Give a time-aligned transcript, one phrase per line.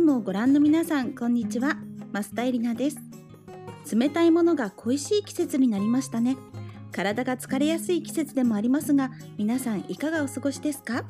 [0.00, 1.76] スムをご覧の皆さんこんにちは。
[2.10, 2.96] 増田エリナです。
[3.94, 6.38] 冷たいものが恋しい季節になりましたね。
[6.90, 11.04] 体が疲れやすい季節でもありますが皆さんいかがお過ごしですか？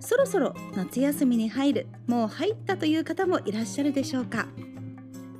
[0.00, 4.48] そろそろ夏休みに入るもう入ったという方もいらっしゃるでしょうか？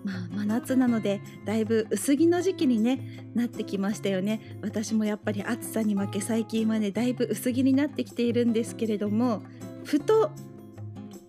[0.04, 4.56] まあ、真夏なのでだいぶ薄着の時期に、ね、なってきましたよね。
[4.62, 9.42] 私もやっぱり暑さに負け最近はねだいぶ薄着になってきているんですけれども
[9.82, 10.30] ふと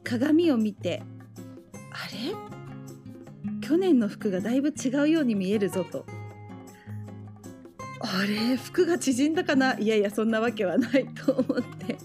[0.04, 1.02] 鏡を見て
[1.96, 2.36] あれ？
[3.62, 6.06] 去年の服がだいぶ違うように見えるぞと。
[8.02, 8.58] あれ？
[8.58, 9.80] 服が縮んだかな？
[9.80, 11.98] いやいやそんなわけはないと思って。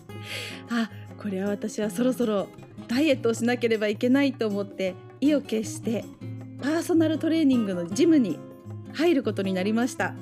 [0.70, 2.46] あこれは私はそろそろ
[2.86, 6.04] ダイエットをしなければいけないと思って意を決して
[6.62, 8.38] パーソナルトレーニングのジムに
[8.92, 10.14] 入ることになりました。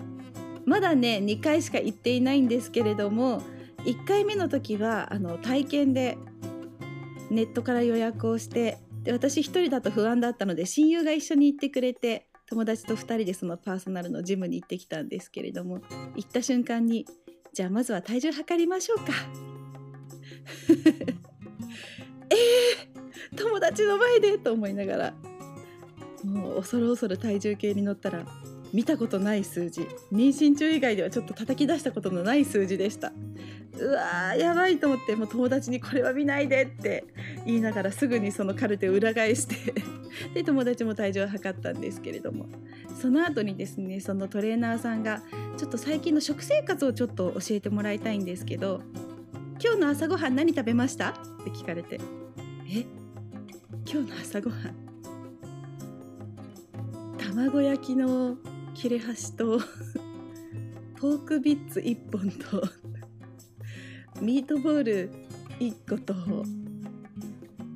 [0.64, 3.42] まだね2回しか行っていないんですけれども
[3.84, 6.16] 1回目の時はあの体験で
[7.30, 8.78] ネットから予約をして
[9.08, 15.80] で私1人だと不安だったので親友が一緒に行ってくれて友達と2人でそのパーソナルのジムに行ってきたんですけれども
[16.14, 17.06] 行った瞬間に
[17.54, 19.04] じゃあまずは体重測りましょうか。
[22.28, 25.14] えー、友達の前でと思いながら
[26.22, 28.26] もう恐る恐る体重計に乗ったら
[28.74, 29.80] 見たことない数字
[30.12, 33.10] 妊娠中以外ではちょっと叩き出したことのない数字でした。
[33.80, 37.04] うわーやばいと思ってもう友達にこれは見ないでって
[37.46, 39.74] 言いながらすぐにそのカルテを裏返して
[40.34, 42.46] で友達も体重を測ったんですけれども。
[43.00, 45.22] その後にですねそのトレーナーさんが
[45.56, 48.80] ちょっと最近の食生活をちょっと教えてもらいたいんですけど
[49.62, 51.10] 今日の朝ごはん何食べました？
[51.10, 51.12] っ
[51.44, 52.00] て聞かれて
[52.68, 52.84] え？
[53.88, 54.74] 今日の朝ごはん。
[57.18, 58.36] 卵焼きの
[58.74, 59.60] 切れ端と
[60.98, 62.68] ポークビッツ1本と
[64.20, 65.10] ミートボール
[65.60, 66.14] 1個と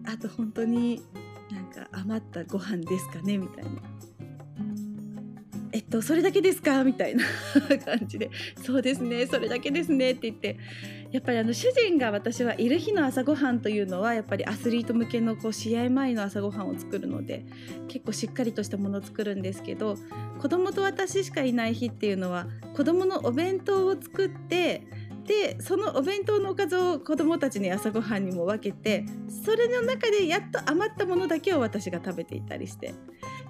[0.06, 1.02] あと本当に
[1.50, 3.70] なんか余ったご飯ですかねみたいな。
[5.72, 7.24] えっとそれだけですかみたいな
[7.84, 8.30] 感じで
[8.62, 10.58] そうですねそれだけですねって言って
[11.12, 17.46] やっぱりあの主人が私はいる日の朝ごはんというのはやっぱりアスリート向けのこう試合前の朝ごはんを作るので
[17.88, 19.96] 結構しっかりとしたものを作るんですけど
[20.40, 24.86] 子供と私しかいない日っていうのは子供のお弁当を作って
[25.26, 29.06] でそのお弁当のおかずを子どもたちに朝ごはんにも分けて
[29.44, 32.94] それの中でやっと余ったものだけを私が食べていたりして。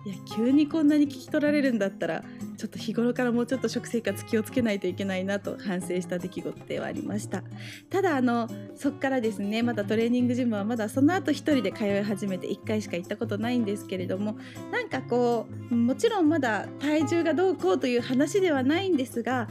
[0.04, 2.24] いや急にこんなに聞き取られるんだったら
[2.56, 7.44] ちょっと日頃からもうちょっと食生活気をつけないといけないなと反省した出来事ではありました。
[7.88, 14.36] ただあのそっからですねまだトレーニングジムはまだその後1人で通い始めて1回しか行ったことないんですけれども
[14.72, 19.48] なんかこうもちろんまだ体重がどうこうという話ではないんですが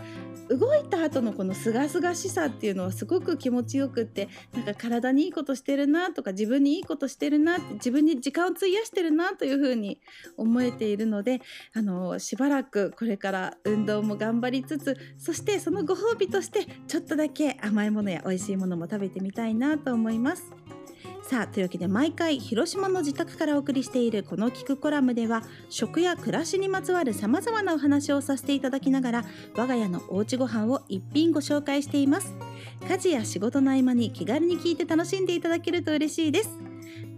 [0.57, 9.99] 動いた後のこのすがすがしさっていうのはすごく気持ちよくってなんか体にいいことしてるなとか自分にいいことしてるな自分に時間を費やしてるなというふうに
[10.37, 11.41] 思えているので
[11.73, 20.60] あのしばらくこれから運動も頑張りつつそしてそのご褒美としてちょっとだけ甘いものや美味しいものも食べてみたいなと思います。
[21.31, 29.25] さあというわけで毎回広島の自宅からお送りしているこの「聞くコラム」では食や暮らしにまつわるさまざまなお話をさせていただきながら
[29.55, 32.35] 我が家のおうちご飯を一品ご紹介しています。
[32.85, 36.49] 家事や仕事の合間に気軽に聞いて楽しんでいただけると嬉しいです。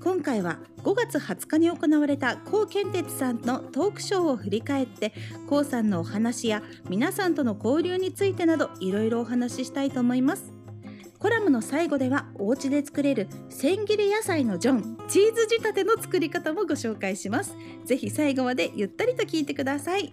[0.03, 5.11] 今回は5月20日に行われた高健哲さんのトークショーを振り返って
[5.49, 10.52] 高さんのお話や皆さんとの交流についてなどいろいろお話ししたいと思います。
[11.23, 17.55] コラムの最後ではお家で作れる千切り野菜のジョンチーズ仕立ての作り方もご紹介します。
[17.85, 20.11] ぜひ最後までゆったりと聞いてください。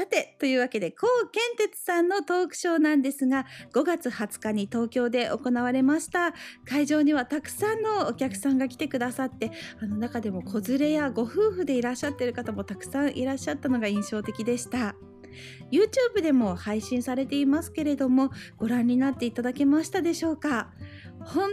[0.00, 3.44] さてというわけで高健哲さんのトークショーなんですが
[3.74, 6.32] 5月20日に東京で行われました。
[6.64, 14.94] 会場にはたくさんのお客さんが来てくださってあの中でも子連れやご夫婦でいらっしゃってる方もたくさんいらっしゃったのが印象的でした。
[15.70, 20.70] YouTube でも配信されていますけれどもご覧になっていただけましたでしょうか？
[21.20, 21.50] 本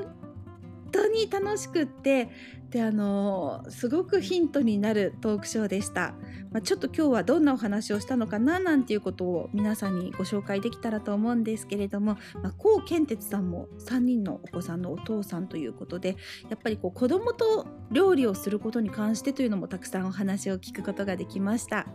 [0.98, 2.30] 当に楽しくって
[2.72, 6.16] であのすごくヒントになるトークショーでした、
[6.52, 16.18] まあ、ちょっと今日はどんなお話をしたのかななんていうことを皆さんにご紹介できたらと思うんですけれども、まあ、高健哲さんも3人のお子さんのお父さんということで
[16.50, 21.88] やっぱりこう子供と料理をすることに関してというのもたくさんお話を聞くことができました。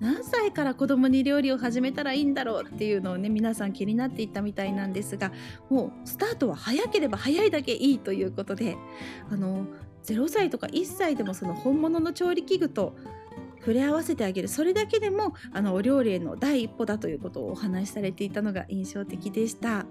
[0.00, 5.32] 何歳から子供に料理を始めたらいいんだろうっていうのをね皆さん気になっていたみたいなんですが
[5.70, 8.76] もうスタートは早ければ早いだけいいということで
[9.30, 9.66] あの
[10.04, 12.96] 0歳とか1歳でもその本物の調理器具と
[13.58, 19.84] 触れ合わせてあげるそれだけでもあのお料理への第一歩だということをお話しされていたのが印象的でした。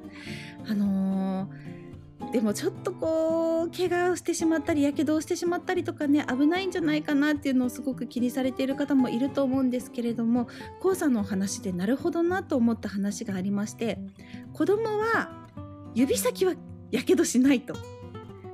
[0.67, 1.86] あのー
[2.31, 10.47] でもちょっとこう怪我をしてしまったりやけどをしてしまったりとかね危ないんじゃないかなっていうのをすごく気にされている方もいると思うんですけれども
[10.81, 13.99] 黄砂のお話でなるほどなと思った話がありまして
[14.53, 15.47] 子供は
[15.93, 16.53] 指先は
[16.91, 17.73] やけどしないと。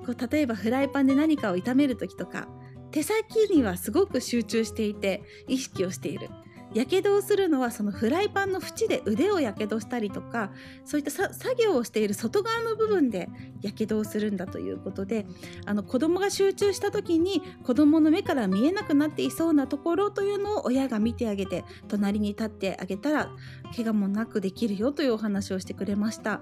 [0.06, 2.50] こう例えばフライパンで何かを炒める時とか
[2.92, 6.30] 手先にはすごく集中していて意識をしている。
[6.74, 10.52] やけどをするのはそのフライパンの縁で腕をやけどしたりとか
[10.86, 13.30] そういった作業をしている外側の部分で
[13.62, 15.25] やけどをするんだということで
[15.66, 23.30] あの子供が集中した時に子供の目から見えなくなっていそうなところというのを親が見てあげて隣に立ってあげたら
[23.76, 26.42] 怪我もなくできるよというお話をしてくれました。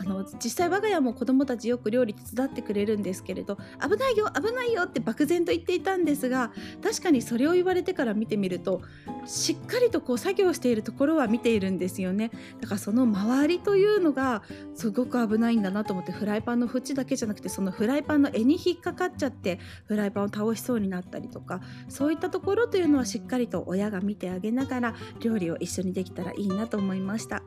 [0.00, 6.52] あの実際我が家も子供たちよく料理手伝ってくれるんですけれど危ないよ危ないよって漠然と言っていたんですが
[6.82, 8.82] 確かにそれを言われてから見てみると
[9.26, 12.30] しっかりとこう作業しているところは見ているんですよね。
[12.60, 14.42] だからその周りというのが
[14.74, 27.42] すごく危ないんだなと思ってフライパンの縁だけじゃなくてそのフライパンの柄に引っかかっちゃってフライパンを倒しそうになったりとかそういったところというのはしっかりと親が見てあげながら料理を一緒にできたらいいなと思いました。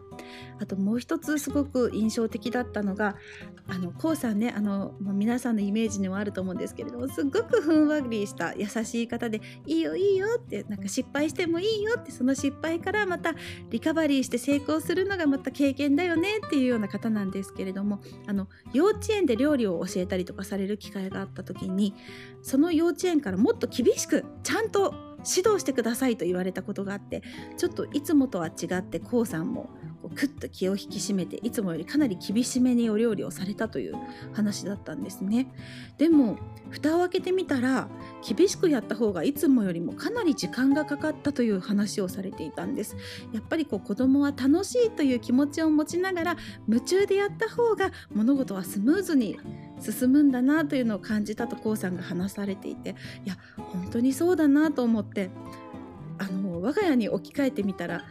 [0.59, 3.15] あともう一つすごく印象的だったのが
[3.67, 13.33] あのこうさんねあの、皆さんのイメージにもあると思うんですけれどもすごくふんわりした優しい方で「いいよいいよ」ってなんか失敗してもいいよってその失敗からまた
[13.69, 21.95] リカバリーして成功するのがまた経験だよねっていうような方なんですけれどもあの幼稚園で料理を教えたりとかされる機会があった時に
[22.41, 27.21] その幼稚園からもっと厳しくちゃんと指導してくださいと言われたことがあって
[27.57, 29.69] ちょっといつもとは違って k o さんも
[30.01, 33.95] こうクッと気を引き締めていつもよりかなり厳しめにお料理をされたという
[34.33, 35.47] 話だったんですね。
[35.97, 36.37] でも
[36.69, 37.87] 蓋を開けてみたら
[38.27, 42.95] 厳しくやった方がいつもよりもかなり時間がかかったという話をされていたんです。
[43.33, 46.37] やっぱりこう子供は楽しいという気持ちを持ちながら
[46.67, 49.37] 夢中でやった方が物事はスムーズに
[49.79, 52.95] 進むんだなというのを感じたと k o さんが話されていて
[53.25, 55.29] いや本当にそうだなと思って
[56.17, 58.05] あの我が家に置き換えてみたら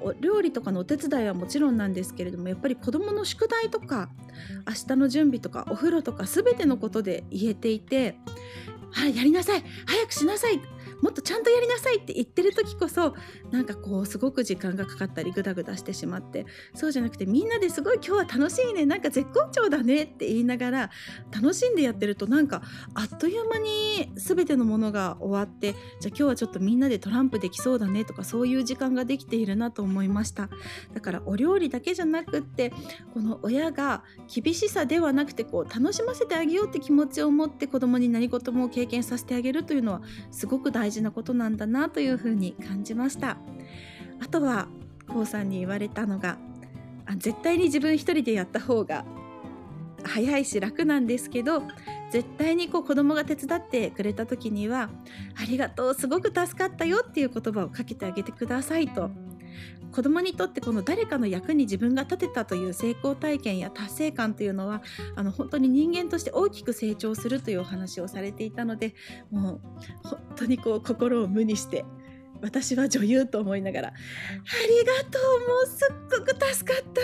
[0.00, 4.08] お料理とかのお手伝いはもちろんなんですけれどもやっぱり子どもの宿題とか
[4.66, 8.18] 明日の準備とかお風呂とか全てのことで言えていて
[8.92, 10.60] 「はいやりなさい早くしなさい」
[11.02, 13.14] もっとちゃんとやりなさいって言ってる時こそ
[13.50, 20.90] なんかこうすごく時間がかかったりグダグダしてしまってそうじゃなくてみんなですごい今日は楽しいねなんか絶好調だねって言いながら
[21.32, 22.62] 楽しんでやってるとなんか
[22.94, 30.48] あっという間に全てのものが終わってじゃあ今日はちょっとみんなでトランプできそうだねとかそういう時間ができているなと思いました。
[30.94, 32.72] だからお料理だけじゃなくって
[33.12, 34.02] この親が
[34.32, 40.85] 厳しさではなくてこう楽しませてあげようって気持ちを持って子供に何事も経験させてあげるというのはすごく大事。
[40.90, 43.36] 事なことなんだなというふうに感じました。
[44.20, 44.68] あとは
[45.08, 46.38] こうさんに言われたのが
[47.06, 49.04] あ絶対に自分一人でやった方が
[50.04, 51.62] 早いし楽なんですけど
[52.10, 54.90] 絶対にこう子供が手伝ってくれた時には
[55.40, 59.10] 「ありがとうすごく助かったよ」っていう言葉をかけてあげてくださいと
[59.92, 64.82] 子供にとってこの誰かの役に自分が立てたという成功体験や達成感というのは
[65.14, 68.94] あの本当に人間として大きく成長するというお話をされていたので
[69.30, 69.60] もう
[70.02, 71.84] 本当にこう心を無にして
[72.42, 73.92] 私は女優と思いながら「あ
[74.68, 77.00] りがとうもうすっごく助かった」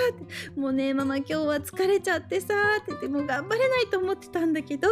[0.60, 4.88] もうねママ今日は疲れちゃってさ」って言ってもう頑張れないと思ってたんだけど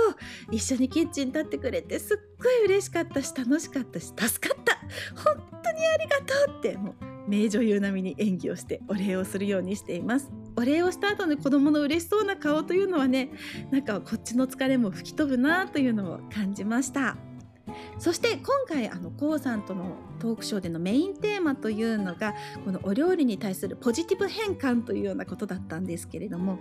[0.51, 4.81] 一緒にキッチン立ってくれてすっごい嬉しかったし楽しかったし助かった。
[5.15, 13.31] 本当にありがとうってもう名女優並みに演技をしてお礼をするようにしていますお礼をした後の子供の嬉しそうな顔というのはね
[13.71, 17.17] なんかこっちの疲れも吹き飛ぶなというのを感じました
[17.99, 22.35] そして今回あの k o さんとのトークショーでのメインテーマというのが
[22.65, 26.59] このお料理に対するポジティブ変換というようなことだったんですけれども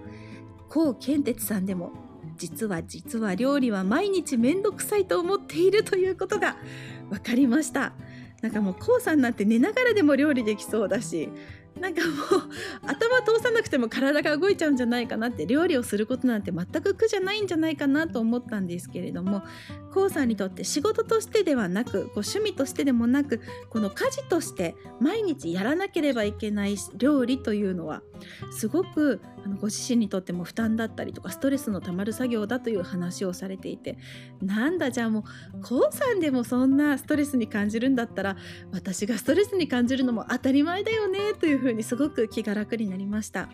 [0.70, 1.92] 高健哲さんでも
[2.38, 6.58] 実は実は料理は毎日めんどくさいと思っているということが
[7.10, 7.94] 分かりました。
[8.42, 11.30] なんかもうこうさんなんて寝ながらでも料理できそうだし
[11.80, 12.50] なんかもう
[12.84, 19.44] 頭通さなくても体が動いちゃうんじゃないかなって料理をすることなんて全く苦じゃないんじゃないかなと思ったんですけれども
[19.94, 28.02] k o さんにとって仕事としてではなくこう趣味としてでもなくこの家事として毎日やらなければいけない料理というのは
[28.52, 33.98] すごくあのご自身にとっても負担だったりとかストレスのたまる作業だという話をされていて
[34.42, 38.38] なんだじゃあもう k o さんでもそんなストレスに感じるんだったら
[38.72, 43.50] 私がストレスに感じるのも当たり前だよねというふうにすごく気が楽になりました。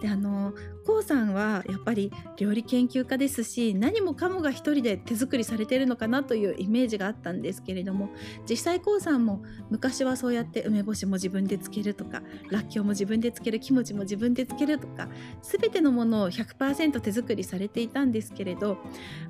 [0.00, 0.52] であの
[0.86, 8.10] k o さんはやっぱり料理研究家ですし何もかもが一人で手作りされてるのかなというイメージがあったんですけれども
[8.48, 15.08] 実際 k o さんも昔はそうやって梅干しも自分でつけるとからっきょうも自分でつけるキムチも自分でつけるとか
[15.42, 18.78] 全てのものを100%手作りされていたんですけれど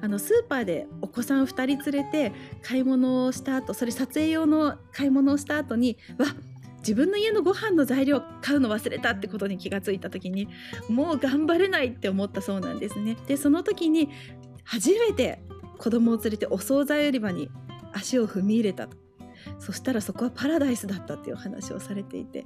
[0.01, 2.33] あのスーパーでお子さん2人連れて
[2.63, 6.29] 買い物をした後それ撮影用の買い物をした後にわっ
[6.81, 10.49] 自分の家のご飯の材料買うの忘れたってことに気がついた時に
[10.89, 13.17] もう頑張れないって思ったそうなんですね。
[13.27, 14.09] でその時に
[14.65, 15.43] 初めて
[15.81, 17.51] 子供を連れてお惣菜売り場に
[17.95, 18.99] 足を踏み入れたと。
[19.59, 22.45] そしたらそこはパラダイスだったっていう話をされていて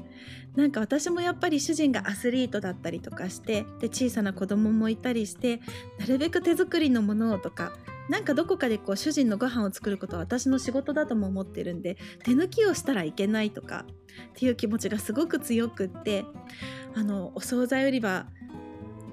[0.54, 5.60] なんか私もやっぱり主人がアスリートだったりとかしてで小さな子供もいたりして
[5.98, 7.72] なるべく手作りのものをとか
[8.08, 13.86] なんかどこかでこう主人のご飯を作ることは私の仕事だとも思ってるんで手抜きをしたらいけないとか
[14.30, 16.24] っていう気持ちがすごく強くって
[16.94, 18.26] あのお惣菜売り場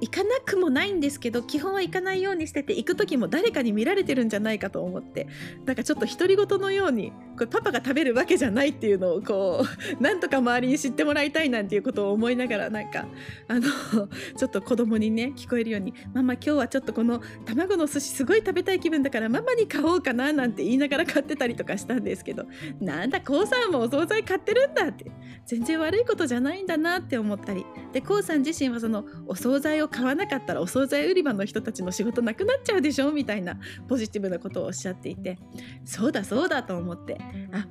[0.02, 5.28] 行かなくもないんですけど基本は行かないようにしてて行く時も誰かに見られてるんじゃないかと思って
[5.66, 9.68] なんかちょっと独り言のようにこれパパが食べるわけじゃないっていうのをこう
[10.04, 13.08] なんとか周りに知ってもらいたいなんていうことを思いながらなんか
[13.48, 13.62] あの
[14.38, 22.46] ちょっと子供にね聞こえるように「ママ今日はちょっとこの卵の寿司すごい食べたい気分だからママに買おうかな」なんて言いながら買ってたりとかしたんですけど
[22.80, 25.10] なんだこうさんもお惣菜買ってるんだって
[25.48, 33.58] 全然悪いことじゃないんだなって思ったりでこうさん自身はそのお惣菜を買わなかったらお惣菜売り場の人たちの仕事なくなっちゃうでしょみたいな
[33.88, 35.40] ポジティブなことをおっしゃっていて
[35.86, 37.18] そうだそうだと思って
[37.52, 37.68] あ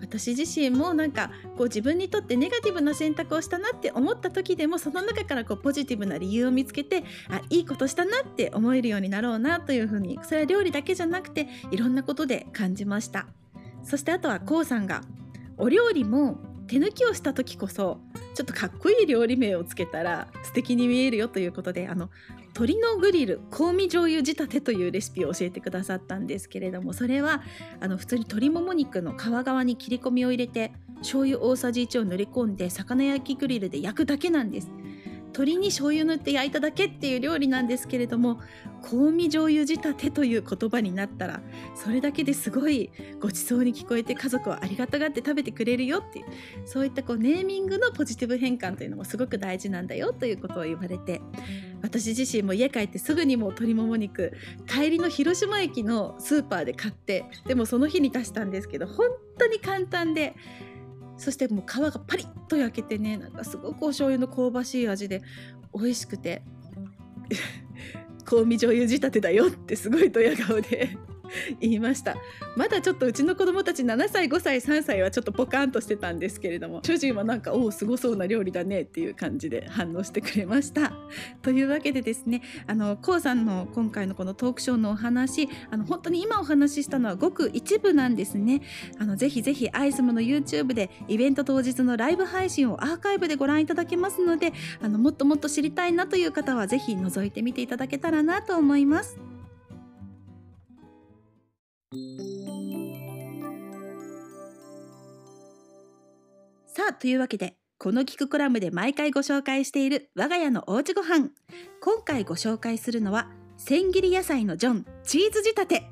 [0.00, 13.26] 私自身もなんかこう自分にとってネガティブな選択をしたなって思った時でもその中からこうポジティブな理由を見つけてあいいことしたなって思えるようになろうなというふうにそれは料理だけじゃなくていろんなことで感じました。
[13.82, 15.02] そしてあとは k o さんが
[15.56, 17.98] お料理も手抜きをした時こそ
[18.34, 22.10] ちょっとかっこいい料理名をつけたら素敵に見えるよということであの
[22.54, 27.42] 鶏のグリル香味醤油仕立てというレシピを教えてくださったんですけれどもそれは
[27.80, 34.68] あの普通に鶏もも肉の皮側に切り込みを入れて醤油大さじ1を塗り込んで魚焼きグリルで焼くだけなんです。
[35.30, 38.40] 鶏に醤油塗って焼いただけっていう料理なんですけれども
[38.82, 41.40] 香味醤油仕立てという言葉になったら
[41.74, 42.90] それだけですごい
[43.20, 46.24] ごちそうに聞こえて家族はありがたがって食べてくれるよっていう
[46.66, 51.20] そういったこうネーミングのポジティブ変換というのもすごく大事なんだよということを言われて
[51.82, 54.32] 私自身も家帰ってすぐにも鶏もも肉
[54.66, 59.08] 帰りの広島駅のスーパーで買ってでもその日に出したんですけど本
[59.38, 60.34] 当に簡単で
[61.16, 65.22] そしてもう皮がパリッと焼けてねなんかすごくお醤油の香ばしい味で
[65.74, 66.42] 美味しくて
[68.24, 70.96] 香味醤油仕立てだよってすごいドヤ顔で
[71.60, 72.16] 言いました。
[72.56, 80.92] まだちょっとうちの子供たち7歳5歳3歳はちょっとポカンとしてたんですけれども主人はなんかおおすごそうな料理だねっていう感じで反応してくれました。
[81.42, 88.62] というわけでですねあの k o さんの今回のこのトークショーのお話あの本当に今お話ししたのはごく一部なんですね。
[88.98, 99.29] あのぜひぜひアイスムの YouTube でイベント当日のライブ配信をアーカイブでご覧いただけますのであのもっともっと知りたいなという方はぜひ覗いてみていただけたらなと思います。
[106.66, 111.30] さあというわけでこのキクコラムで毎回ご紹介している我が家のおうちご飯。
[111.80, 115.90] 今回ご紹介するのは千切り野菜のジョンチーズ仕立て。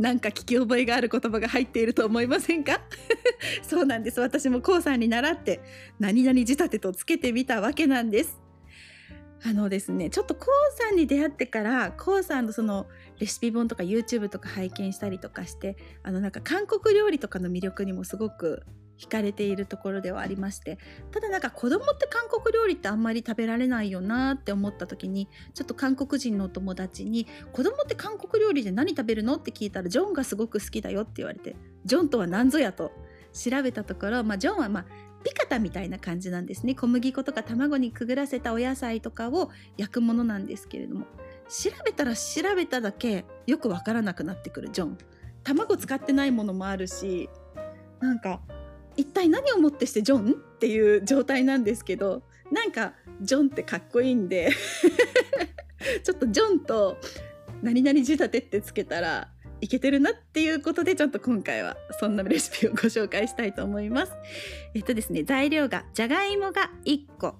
[0.00, 2.80] なんか聞き覚えがある言葉が入っていると思いませんか？
[3.62, 4.18] そうなんです。
[4.18, 5.60] 私も k o さんに習って
[6.00, 8.40] 何々仕立てとつけてみたわけなんです。
[9.46, 12.86] あのですねちょっと k o さんに出会ってから k o さんのその
[13.18, 18.64] レシピ本とか YouTube とか拝見したりとかしてあのなんか韓国料理とかの魅力にもすごく
[18.98, 20.78] 惹かれているところではありまして
[21.10, 32.92] ただなんか子供って韓国料理ってあんまり食べられないよなって思った時にちょっと韓国人のお友達に「子供って韓国料理で何食べるの?」って聞いたら「ジョンがすごく好きだよ」って言われて「ジョンとは何ぞや」と
[33.32, 34.86] 調べたところ、まあ、ジョンはまあ
[35.24, 36.74] ピカタみたいな感じなんですね。
[36.74, 41.06] 小麦粉とか卵にくぐらせたお野菜とかを焼くものなんですけれども。
[41.48, 44.98] 調べたら調べただけよくわからなくなってくるジョン。
[45.42, 47.28] 卵使ってないものもあるし
[48.00, 48.40] なんか
[48.96, 50.32] 一体何をもってしてジョン？
[50.32, 54.50] っていう状態なんですけどなんかジョンってかっこいいんで
[56.02, 56.96] ちょっとジョンと
[57.62, 59.30] 何々仕立てってつけたら
[59.64, 64.12] いけてるなっていうことでちょっと今回はそんなレシピをご紹介したいと思います。
[64.74, 67.36] えっとですね材料がじゃがいもが1個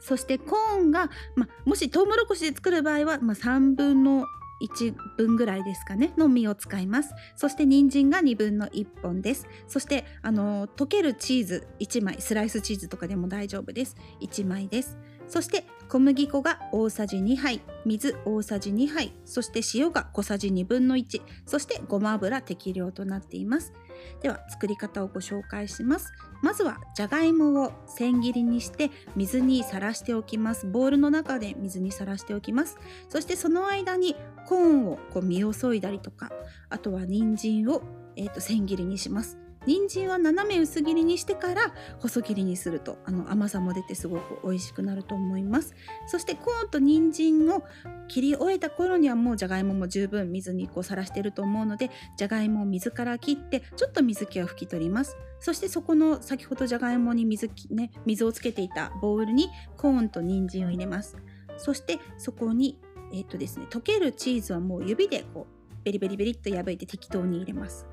[0.00, 4.24] そしてコーンが、まもしトウモロコシで作る場合は、ま3分の
[4.62, 7.12] 1分ぐらいですかねの実を使います。
[7.34, 9.48] そして人参が2分の1本です。
[9.66, 13.96] そしてあの溶けるチーズ1枚スライスチーズとかでも大丈夫です。
[14.20, 14.96] 1枚です。
[15.28, 23.72] そして小麦粉が大さじ2杯水大さじ2杯そして塩が小さじ1分の1そしてごま油適量となっています。
[24.20, 26.12] では作り方をご紹介します。
[26.42, 30.66] まずはじゃがいもを千切りにして水にさらしておきます。
[30.66, 32.76] ボウルの中で水にさらしておきます。
[33.08, 34.16] そしてその間に
[34.46, 36.30] コーンをこう身を削いだりとか
[36.68, 37.82] あとは人参を、
[38.16, 39.38] えー、と千切りにします。
[39.66, 45.74] 人参は斜め薄切りにしてから細切りにするとあの甘さも出てすごく美味しくなると思います。
[46.06, 47.64] そしてコーンと人参を
[48.08, 55.16] 切り終えた頃にはもうじゃがいもも十分水にこうさらしていると思うのでじゃがいもを水から切ってちょっと水気を拭き取ります。
[55.40, 61.16] そしてそこの先ほどじゃがいもに水,、ね、水をつけていたボウルにコーンと人参を入れます。
[61.56, 62.78] そしてそこに
[63.12, 67.86] えっ、ー、とですね溶けるチーズはもう指でこうベリベリベリっと破いて適当に入れます。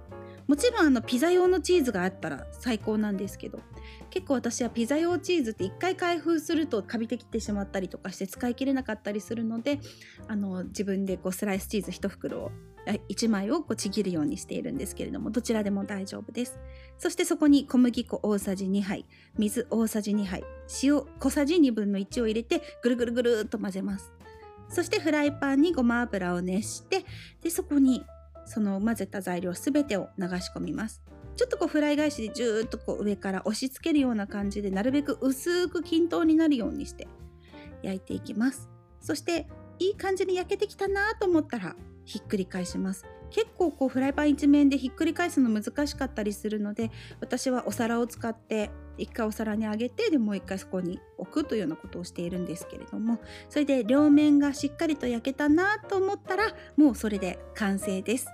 [0.47, 3.59] もちろんあのピザ用のチーズがあったら最高なんですけど
[4.09, 9.79] 結構私はピザ用チーズって1回開封するとカビてきてしまったりとかして使い切れなかったりするので
[10.27, 12.51] あの自分でこうスライスチーズ1袋を
[13.09, 16.59] 1枚をこうちぎるようにしているんですけれどもどちらでも大丈夫です。
[16.97, 19.05] そしてそこに小麦粉大さじ2杯
[19.37, 20.43] 水大さじ2杯
[20.83, 24.11] 塩小さじ1 2分の1を入れてぐるぐるぐるっと混ぜます。
[24.69, 27.05] そしてフライパンにごま油を熱して
[27.41, 28.03] でそこに
[28.45, 31.01] その混ぜた材料すべてを流し込みます。
[31.35, 37.07] ちょっとこうフライ返しでじゅーっとこう上から押し付けるような感じでなるべく薄く均等になるようにして
[37.81, 38.69] 焼いていきます。
[39.01, 39.47] そして
[39.79, 43.05] いい感じに焼けてきたなと思ったらひっくり返します。
[43.33, 58.27] 結構こうフライパン一面でひっくり返すの難しかったりするので私はお皿を使って一回お皿にあげてでもう一回そこに置くというようなことをしているんですけれどもそれで両面がしっかりと焼けたなと思ったらもうそれで完成です。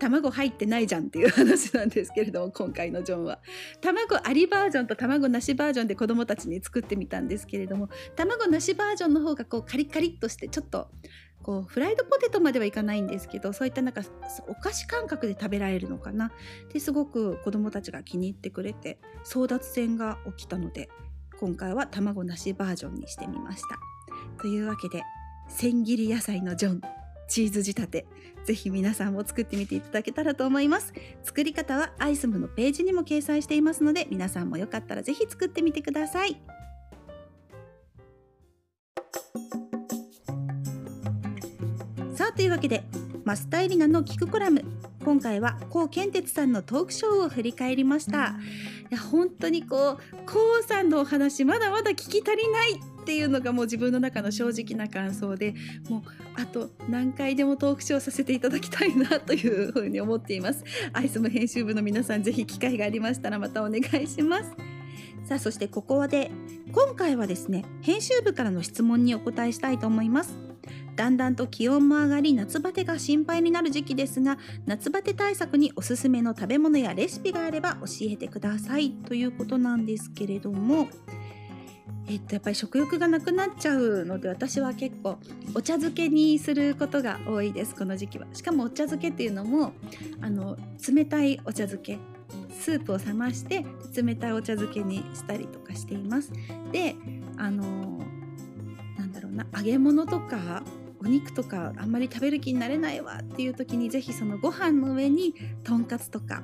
[0.00, 3.38] 卵入ってないじゃんっていう話なんですけれども今回のジョンは
[3.82, 10.88] 卵ありバージョンと卵なしバージョンで子どもたちに作ってみたんですけれども卵なしバージョンの方がこうカリカリっとしてちょっと
[11.50, 14.02] こうフライドポテトまではいかないんですけどそういったなんか
[14.46, 16.30] お菓子感覚で食べられるのかな。
[16.72, 20.88] ですごく子どもたちが気に入ってくれて争奪戦が起きたので
[21.40, 23.80] 今回は卵なしバージョンにしてみました。
[24.40, 25.02] というわけで
[25.48, 26.82] 千切り野菜のジョン
[27.26, 28.06] チーズ仕立て
[28.44, 30.94] ぜひ皆さんも作ってみていただけたらと思います。
[31.24, 36.40] 作り方はアイスムのページにも掲載していますので皆さんもよかったらぜひ作ってみてください。
[42.40, 42.84] というわけで
[43.26, 44.64] マスタイリナの聞くコラム。
[45.04, 48.34] 今回は高健哲さんのトークショーを振り返りました。
[48.90, 55.54] いや本当にこう高さんのお話まだまだ聞き足りないっていうのがもう自分の中の正直な感想で
[55.90, 56.02] もう
[56.40, 60.64] あと何回でもトークショーさせていただきたいなというふうに思っています。
[60.94, 64.50] アイスム編集部の皆さんぜひ機会がありましたらまたお願いします。
[65.26, 66.30] さあそしてここで
[66.72, 70.49] 今回はですね編集部からの質問にお答えしたいと思います
[70.96, 80.88] だんだんと気温も上がり夏バテが心配になる時期ですが夏バテ対策におすすめの食べ物やレシピがあれば教えてくださいということなんですけれども
[82.10, 85.18] えっと、やっぱり食欲がなくなっちゃうので私は結構
[85.54, 88.26] お茶漬けにすることが多いですこの時期は。
[88.32, 89.72] しかもお茶漬けっていうのも
[90.20, 90.56] あの
[90.92, 91.98] 冷たいお茶漬け
[92.58, 96.32] スープを冷まして冷たいお茶漬けにしたりとかしています。
[96.72, 96.96] で
[97.36, 98.00] あの
[98.98, 100.64] なんだろうな揚げ物とか
[101.00, 105.34] お肉とかあんまり食べる気になれないわっていう時にぜひそのご飯の上に
[105.64, 106.42] とんかつとか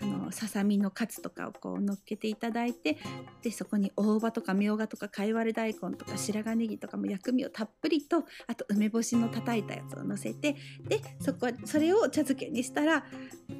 [0.00, 2.96] あのささみのカツとかをこう乗っけていただいて
[3.42, 10.56] でそこに大葉とかみょうがとかかいわれ大根とか白髪ネギとかも薬味をたっぷりとあと梅干しの叩いたやつを乗せて
[10.88, 13.04] でそこそれを茶漬けにしたら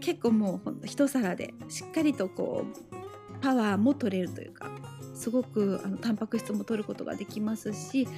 [0.01, 3.10] 結構もうほんと一皿でしっかりとこう
[3.41, 4.71] パワーも取れるというか
[5.15, 8.09] すごくあのタンパク質も取ることができますし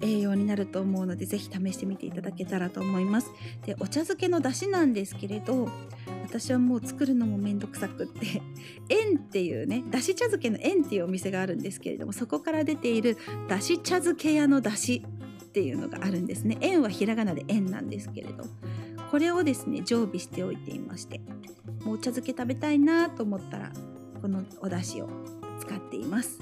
[0.00, 3.30] 栄養になると思うのでぜひ試してみていただけたらと思います。
[3.64, 5.68] でお茶漬けの出汁なんですけれど
[6.24, 8.42] 私はもう作るのもめんどくさくって
[8.90, 13.16] 円っていうねだし茶漬けの円っていうお店があるんですけれどもそこから出ている
[13.48, 15.04] だし茶漬け屋のだし
[15.44, 16.58] っていうのがあるんですね。
[16.60, 18.44] 円はひらがなで円なんですけれど
[19.10, 21.20] これをですね常備しておいていまして
[21.84, 23.72] もうお茶漬け食べたいなと思ったら
[24.18, 25.08] このお出汁を
[25.60, 26.38] 使っています。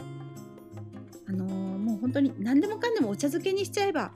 [1.29, 4.13] あのー、もう本当に何でもかんでもお茶漬けにしちゃえば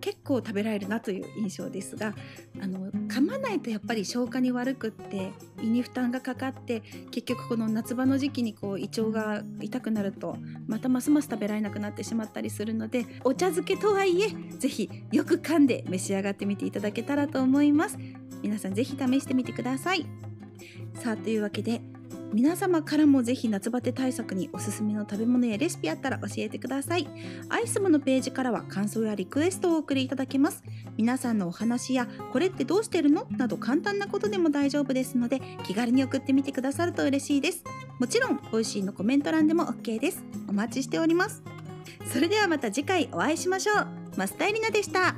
[0.00, 2.14] 結構食べられるなという印象ですが
[2.60, 17.98] あの噛まないとやっぱり消化に悪くって胃に負担がかかって結局この夏場の時期にこう胃腸が痛くなるとまたますます食べられなくなってしまったりするのでお茶漬けとはいえ是非よく噛んで召し上がってみていただけたらと思います。
[18.42, 20.06] 皆さん是非試してみてください。
[20.94, 21.82] さあというわけで
[22.32, 27.08] 皆様からもぜひ夏バテ対策におすすめの食べ物やレシピあったら教えてください。
[27.48, 30.62] アイスムのページからは感想やリクエストをお送りいただけます。
[30.96, 33.26] 皆さんのお話やこれってどうしてるの？
[33.30, 37.64] など簡単なことでも大丈夫ですので気軽に送ってみてくださると嬉しいです。
[37.98, 40.22] もちろん美味しいのコメント欄でも OK です。
[40.48, 41.42] お待ちしております。
[42.12, 43.86] それではまた次回お会いしましょう。
[44.16, 45.14] マスタイリナでした。